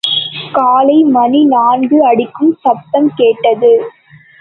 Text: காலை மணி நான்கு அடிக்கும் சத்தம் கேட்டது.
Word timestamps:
காலை 0.51 1.03
மணி 1.03 1.45
நான்கு 1.45 2.05
அடிக்கும் 2.05 2.57
சத்தம் 2.61 3.11
கேட்டது. 3.15 3.71